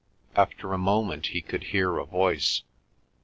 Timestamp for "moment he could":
0.79-1.65